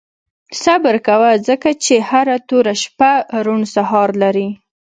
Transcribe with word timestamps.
•صبر 0.63 0.95
کوه، 1.07 1.31
ځکه 1.47 1.69
چې 1.83 1.95
هره 2.09 2.37
توره 2.47 2.73
شپه 2.83 3.11
روڼ 3.45 3.59
سهار 3.75 4.09
لري. 4.21 4.49